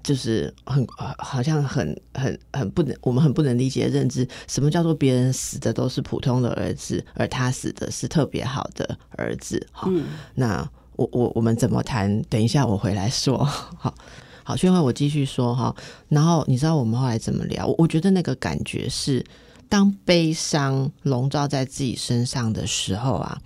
[0.00, 0.86] 就是很
[1.18, 4.26] 好像很很很不能，我们很不能理解的认知。
[4.46, 9.66] 什么叫做别人死的都是普通的儿子，而他死的是特别好的儿子？
[9.70, 9.90] 好，
[10.34, 10.66] 那
[10.98, 12.20] 我我我们怎么谈？
[12.28, 13.42] 等一下我回来说。
[13.42, 13.94] 好
[14.44, 15.74] 好，宣慧，我继续说哈。
[16.08, 17.66] 然后你知道我们后来怎么聊？
[17.66, 19.24] 我我觉得那个感觉是，
[19.68, 23.38] 当悲伤笼罩在自己身上的时候啊，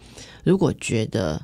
[0.43, 1.41] 如果觉得。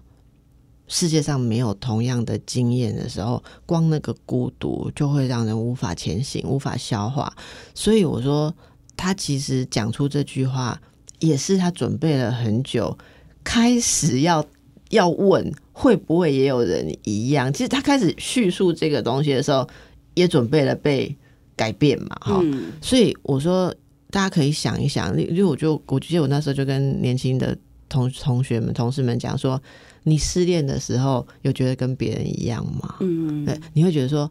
[0.90, 7.30] 世界上没有同样的经验的时候，光那个孤独就会让人无法前行、无法消化。
[7.74, 8.54] 所以我说，
[8.96, 10.80] 他其实讲出这句话，
[11.18, 12.96] 也是他准备了很久，
[13.44, 14.42] 开始要
[14.88, 17.52] 要问会不会也有人一样。
[17.52, 19.68] 其实他开始叙述这个东西的时候，
[20.14, 21.16] 也准备了被
[21.54, 22.42] 改变嘛，哈。
[22.82, 23.72] 所以我说，
[24.10, 27.56] 大家可以想一想，因为我就我记得我那时候就跟年轻的
[27.88, 29.60] 同同学们、同事们讲说。
[30.04, 32.96] 你失恋的时候，有觉得跟别人一样吗？
[33.00, 34.30] 嗯，对，你会觉得说，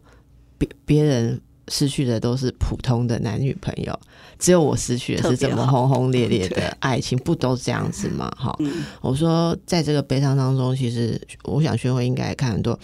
[0.56, 3.98] 别别人失去的都是普通的男女朋友，
[4.38, 8.30] 只有我失去的是这么轰轰烈烈 的爱情，不都这样子吗？
[8.36, 8.56] 哈，
[9.00, 12.78] 我说，在这个悲伤当中，其实我想学会应该看很多。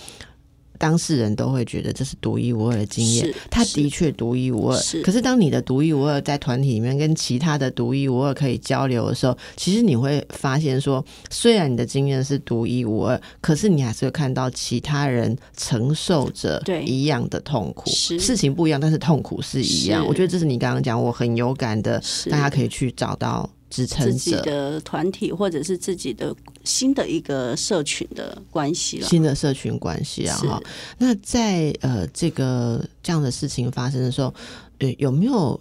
[0.84, 4.78] 当事人都会觉得这是独一无二的经验，他的确独一无二。
[5.02, 17.88] 可是当你的独一无二在团体里面跟其他的独一无二可以交流的时候，其实你会发现说，虽然你的经验是独一无二，可是你还是会看到其他人承受着一样的痛苦。
[17.90, 20.06] 事情不一样，但是痛苦是一样。
[20.06, 23.48] 我觉得这是你刚刚讲我很有感的，大家可以去找到。
[23.86, 30.62] 自己的团体或者是自己的新的一个社群的关系了，新的社群关系啊哈。
[30.98, 34.32] 那在呃这个这样的事情发生的时候，
[34.78, 35.60] 对有没有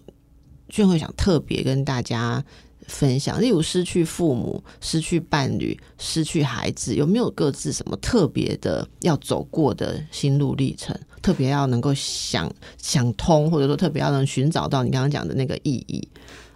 [0.70, 2.44] 俊会想特别跟大家
[2.88, 3.42] 分享？
[3.42, 10.98] 例如失去父母、失去伴侣、失去孩子，有没有各自什么特别的要走过的心路历程？
[11.22, 16.06] 特别要能够想想通，或者说特别要能寻找到你刚刚讲的那个意义。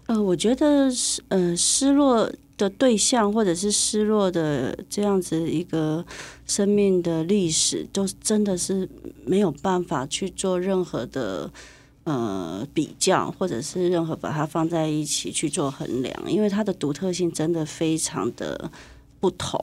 [0.08, 6.04] 呃，我觉得失呃失落的对象，或者是失落的这样子一个
[6.46, 8.88] 生命的历史，都真的是
[9.26, 11.52] 没有办法去做任何的
[12.06, 18.72] 呃比较，或者是任何把它放在一起去做衡量，因为它的独特性真的非常的
[19.20, 19.60] 不同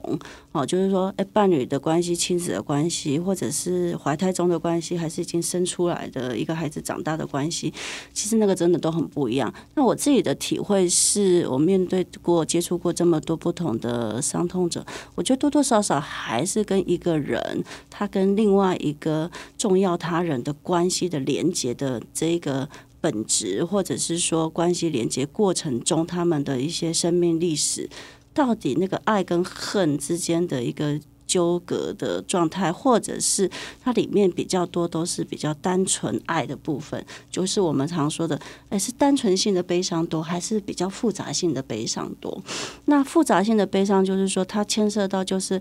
[0.51, 7.73] 哦，就是说，哎，伴侣的关系、亲子的关系，或者是怀胎中的关系，还是已经生出来的一个孩子长大的关系，
[8.13, 9.53] 其实那个真的都很不一样。
[9.75, 14.85] 那我自己的体会是，我面对过、接触过这么多不同的伤痛者，
[15.15, 22.67] 我觉得多多少少还是跟一个人他跟另外一个重要他人的关系的连接的这个
[23.01, 27.89] 本质，或者是说关系连接过程中他们的一些生命历史。
[28.35, 33.49] 到底那个爱跟恨之间的一个纠葛的状态，或者是
[33.83, 42.43] 它里面比较多都是比较单纯爱的部分，就是我们常说的，哎，是单纯性的悲伤多，还是比较复杂性的悲伤多？
[42.85, 45.59] 那复杂性的悲伤就是说，它牵涉到就是。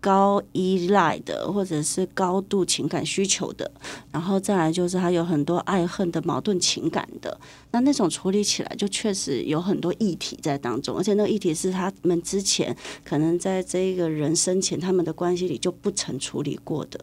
[0.00, 3.70] 高依赖的，或者是高度情感需求的，
[4.12, 7.38] 然后再来就是他有很多爱恨的矛盾情感的，
[7.72, 17.00] 那那种处理起来就确实有很多议题在当中，而且那个议题是他们之前可能在这个人生前他们的关系里就不曾处理过的，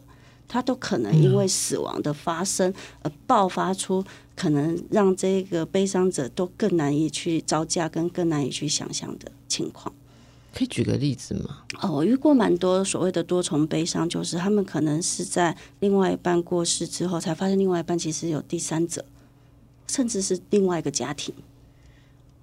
[0.48, 2.72] 他都可能因为死亡的发生
[3.02, 4.02] 而爆发出，
[4.34, 9.92] 可能让这个悲伤者都更难以去招架，跟更难以去想象的情况。
[10.56, 11.58] 可以举个例子吗？
[11.82, 19.04] 哦，我遇过蛮多所谓的多重悲伤，就是他们可能是在另外一半过世之后，才发现另外一半其实有第三者，
[19.86, 21.34] 甚至是另外一个家庭。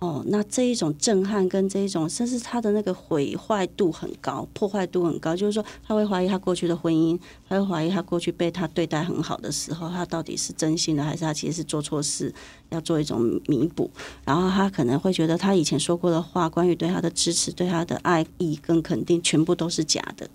[0.03, 12.33] 哦，那这一种震撼跟这一种，甚至他的那个毁坏度很高，破坏度很高，就是说他会怀疑他过去的婚姻，他会怀疑他过去被他对待很好的时候，他到底是真心的，还是他其实是做错事，
[12.71, 13.89] 要做一种弥补。
[14.25, 20.29] 然后他可能会觉得他以前说过的话，关于对他的支持、对他的爱意跟肯定，全部都是假的。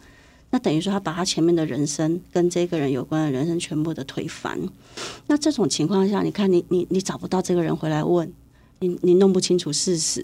[0.48, 4.58] 那等于说他把他前面的人生跟这个人有关的人生全部的推翻。
[5.26, 8.32] 那这种情况下，你看你你你找不到这个人回来问。
[8.80, 10.20] 你你弄不清楚事实，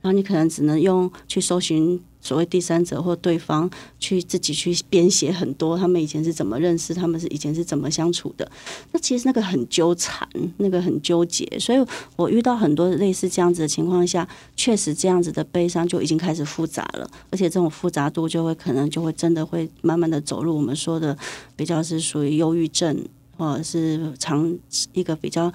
[0.00, 8.50] 然后你可能只能用去搜寻所谓第三者或对方，去自己去编写很多他们以前是怎么认识，他们是以前是怎么相处的。
[8.92, 11.46] 那其实那个很纠缠，那个很纠结。
[11.58, 11.78] 所以
[12.16, 14.26] 我遇到很多类似这样子的情况下，
[14.56, 21.16] 确实这样子的悲伤就已经开始复杂了，而且这种复杂度就会可能就会真的会慢慢的走入我们说的
[21.56, 23.04] 比较是属于忧郁症，
[23.36, 24.58] 或者是长
[24.92, 25.52] 一个比较。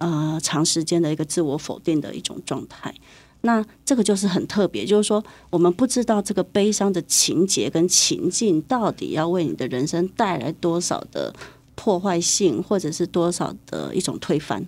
[0.00, 2.94] 呃，长时间的一个自我否定的一种状态，
[3.42, 11.34] 那这个就是很特别，就是说我们不知道这个悲伤的情节跟情境到底要为你的人生带来多少的
[11.74, 14.66] 破坏性，或者是多少的一种推翻，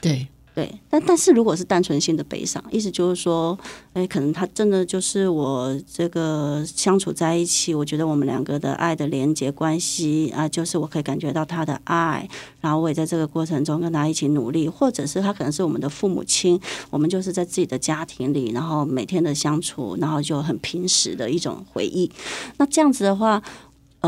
[0.00, 0.28] 对。
[0.58, 3.56] 对，但但是如果是单纯性的悲伤，意思就是说，
[3.92, 12.28] 哎，可能他真的就是我这个相处在一起，我觉得我们两个的爱的连接关系啊，就是我可以感觉到他的爱，
[12.60, 22.10] 然后我也在这个过程中跟他一起努力，或者是他可能是我们的父母亲，我们就是在自己的家庭里，然后每天的相处，然后就很平时的一种回忆。
[22.56, 23.40] 那这样子的话。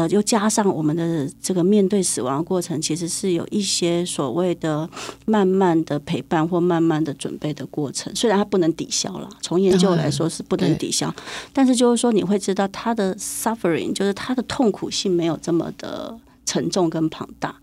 [0.00, 4.88] 呃，又加上我们的这个面对死亡过程，其实是有一些所谓的
[5.26, 8.10] 慢慢的陪伴或慢慢的准备的过程。
[8.16, 11.14] 虽然它不能抵消了，从研究来说是不能抵消，
[11.52, 17.54] 但是就是说你会知道他的 suffering，就是他的痛苦性没有这么的沉重跟庞大。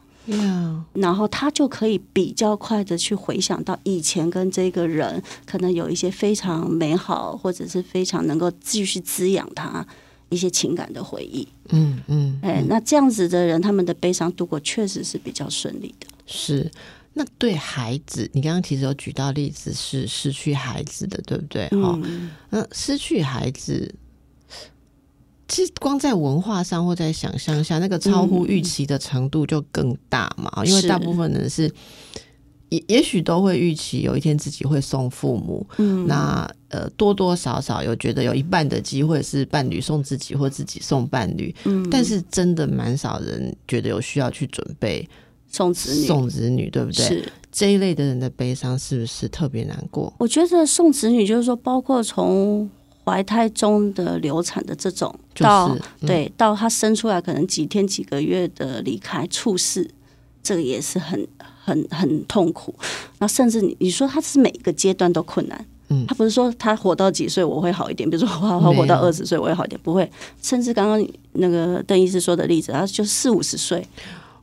[0.94, 9.84] 然后他就可以比较快的去回想到以前跟这个人可能有一些非常美好，或者是非常能够继续滋养他。
[10.30, 16.08] 一些情感的回忆，嗯嗯，哎，那这样子的人，他们的悲伤度过确实是比较顺利的。
[16.26, 16.70] 是，
[17.14, 21.68] 那对孩子，你刚刚其实有举到例子是失去孩子的，对不对？
[21.70, 22.00] 哈，
[22.50, 23.96] 那失去孩子，
[25.48, 31.74] 其实光在文化上或在想象下，那个超乎预期的程度就更大嘛，因为大部分人是。
[32.70, 45.08] 也也许都会预期有一天自己会送父母，嗯，那呃多多少少有觉得有一半的机会是伴侣送自己或自己送伴侣，嗯，但是真的蛮少人觉得有需要去准备
[45.50, 47.06] 送子女送子女，对不对？
[47.06, 50.14] 是这一类的人的悲伤是不是特别难过？
[50.20, 52.70] 我觉得送子女就是说，包括从
[53.06, 59.90] 怀胎中的流产的这种，到对到他生出来可能几天几个月的离开猝死，
[60.44, 61.26] 这个也是很。
[61.68, 62.74] 很很痛苦，
[63.20, 70.10] 那甚至你你说他是每一个阶段都困难，嗯，他不是说他活到几岁我会好一点，比如说我活到二十岁我会好一点，不会，
[70.42, 73.86] 甚至刚刚那个邓医师说的例子，他就四五十岁。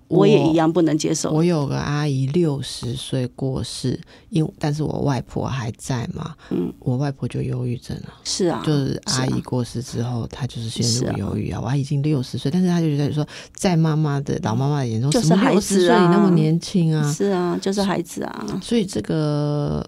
[0.09, 1.31] 我也一样不能接受。
[1.33, 3.99] 我有个阿姨六十岁过世，
[4.31, 8.13] 因但是我外婆还在嘛，嗯，我外婆就忧郁症了。
[8.25, 11.61] 是啊，就是阿姨过世之后，她就是陷入忧郁啊。
[11.61, 18.61] 我阿姨已经六十岁，但是她就觉得说，在妈妈的老妈妈的眼中，就是六十岁你那么年轻啊，是啊，就是孩子啊。
[18.63, 19.87] 所以这个。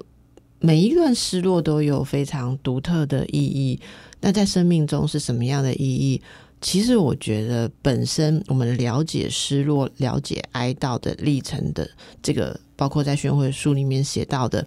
[0.59, 3.79] 每一段失落都有非常独特的意义。
[4.23, 6.21] 那在生命中是什么样的意义？
[6.61, 11.89] 其实我觉得，本身我们了解失落、了解哀悼的历程的
[12.23, 14.67] 这个，包括在宣会书里面写到的，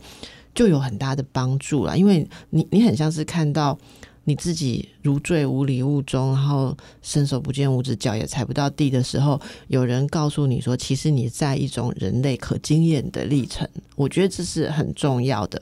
[0.54, 1.98] 就有很大的帮助了。
[1.98, 3.78] 因为你，你很像是看到
[4.24, 13.68] 你自己如坠无里雾中，然后伸手不见五指，脚也踩不到地的时候，有人告诉你说，其实你在一种人类可经验的历程。
[13.96, 15.62] 我觉得这是很重要的。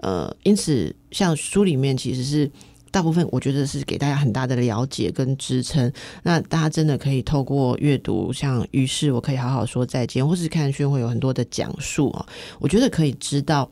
[0.00, 2.50] 呃，因此，像书里面其实是。
[2.94, 5.92] 大部分我觉得是给大家很大的了解跟支撑。
[6.22, 12.24] 那大家真的可以透过阅读，像于是我可以好好说再见，或是看宣会有很多的讲述啊，
[12.60, 13.68] 我觉得可以知道，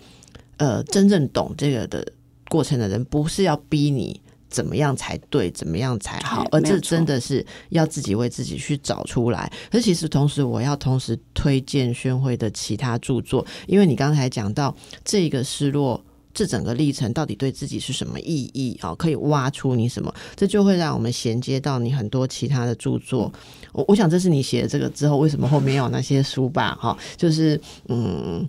[0.56, 2.04] 呃，真正懂这个的
[2.48, 4.20] 过程的人，不是要逼你
[4.50, 9.48] 怎么样才对，怎么样才好，而这真的是要自己为自己去找出来。
[9.70, 16.04] 而其实同时，我要同时推荐宣慧的其他著作，因为你刚才讲到这个失落。
[16.34, 18.94] 这整个历程到底对自己是什么意义啊？
[18.94, 20.12] 可以挖出你什么？
[20.34, 23.32] 这就会让我们衔接到你很多其他的著作。
[23.72, 26.76] 我我想这是你写这个之后，为什么后面有那些书吧？
[26.80, 28.48] 哈，就是嗯。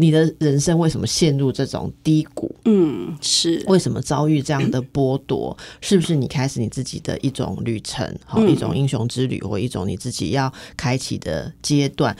[0.00, 2.50] 你的人生为什么陷入这种低谷？
[2.64, 5.54] 嗯，是为什么遭遇这样的剥夺？
[5.82, 12.16] 是不是你开始你自己的一种旅程，好一种英雄之旅，或一种你自己要开启的阶段？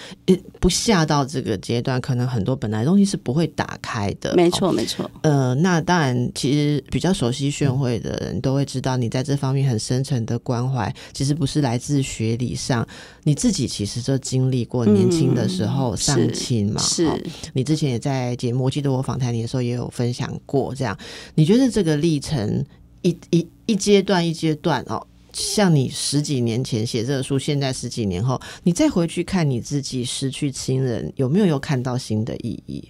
[0.61, 4.35] 不下到这个阶段，可能很多本来东西是不会打开的。
[4.37, 5.11] 没错，没错。
[5.23, 12.87] 呃，那当然，其实比较熟悉炫会的人都会知道，你在这方面很深沉的关怀，其实不是来自学理上，
[13.25, 17.09] 你自己其实就经历过年轻的时候丧亲嘛，是
[17.55, 17.65] 你。
[17.71, 20.75] 之前也在节目，我记得我访谈你的时候也有分享过。
[20.75, 20.99] 这样，
[21.37, 22.65] 你觉得这个历程
[23.03, 25.01] 一一一阶段一阶段哦，
[25.33, 32.83] 像你十几年前写这个书，现在十几年后，你再回去看你自己失去亲人，有没有又看到新的意义？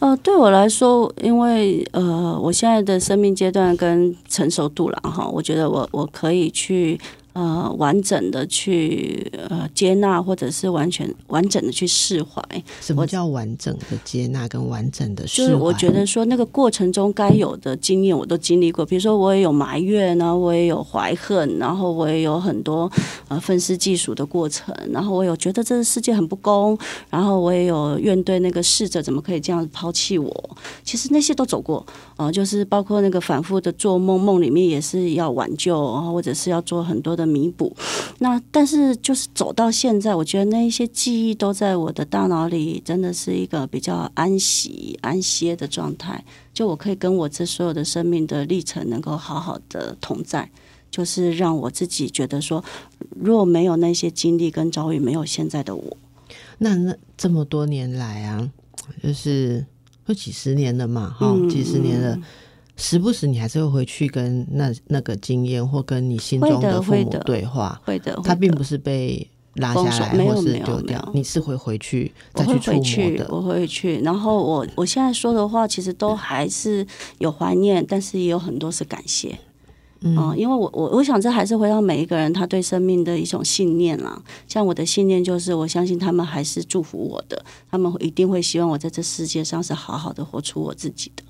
[0.00, 7.00] 呃，对我来说，因为呃，我现在的生命阶段跟成熟度了哈，我觉得我我可以去。
[7.36, 12.42] 呃，完整的去呃接纳，或者是完全完整的去释怀。
[12.80, 15.46] 什么叫完整的接纳跟完整的释怀？
[15.46, 22.90] 就是我觉得说那个过程中该有的经验我都经历过，比如说我也有埋怨，然后我也有怀恨，然后我也有很多
[23.28, 26.78] 呃愤世嫉俗的过程，然后我有觉得这个世界很不公，
[27.10, 30.56] 然后我也有怨对那个逝者怎么可以这样抛弃我。
[30.82, 31.84] 其实那些都走过，
[32.16, 37.25] 呃，就是包括那个反复的做梦，梦里面也是要挽救，或者是要做很多的。
[37.26, 37.76] 弥补，
[38.20, 46.24] 那但是就是走到现在，我觉得那一些记忆都在我的大脑里，真的是一个比较安息、安歇的状态。
[46.54, 50.50] 就我可以跟我这所有的生命的历程能够好好的同在，
[50.90, 52.64] 就是让我自己觉得说，
[53.10, 55.96] 若没有那些经历跟遭遇，没有现在的我。
[56.58, 58.50] 那那这么多年来啊，
[59.02, 59.66] 就是
[60.06, 62.18] 都几十年了嘛，哈，几十年了。
[62.76, 67.80] 时不时你还是会回去跟那那个经验，或跟你心中的父母对话。
[67.84, 71.10] 会的，他并不是被拉下来，或是丢掉。
[71.14, 73.26] 你是会回去再去触摸的。
[73.30, 76.86] 我会去，然后我我现在说的话，其实都还是
[77.18, 79.38] 有怀念，但是也有很多是感谢。
[80.00, 84.22] 嗯，因为我我我想这还是回到每一个人他对生命的一种信念啦。
[84.46, 91.22] 像我的信念就是，我相信他们还是祝福我的，他们一定会希望我在这世界上是好好的活出我自己的。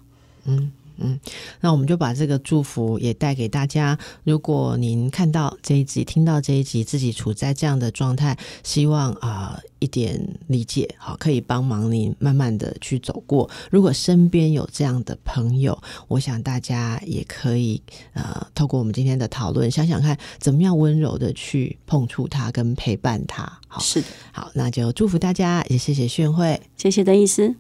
[0.47, 0.73] 嗯。
[0.99, 1.19] 嗯，
[1.61, 3.99] 那我们就把这个祝福也带给大家。
[4.25, 13.49] 如果您看到这一集、听到这一集，自己处在这样的状态，希望啊一点理解，好可以帮忙您慢慢的去走过。
[13.71, 15.79] 如果身边有这样的朋友，
[16.09, 17.83] 我想大家也可以
[18.15, 23.43] 呃，透过我们今天的讨论，想想看怎么样温柔的去碰触他跟陪伴他。
[23.69, 27.55] 好，是的，好，那就祝福大家，也谢谢炫慧，谢谢邓医师。